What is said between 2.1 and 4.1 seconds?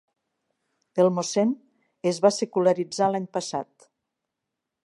es va secularitzar l'any passat.